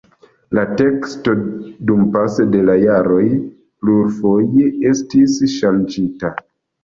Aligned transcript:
La 0.57 0.61
teksto 0.77 1.33
dumpase 1.89 2.45
de 2.55 2.63
la 2.69 2.77
jaroj 2.85 3.25
plurfoje 3.83 4.63
estis 4.93 5.37
ŝanĝita. 5.59 6.33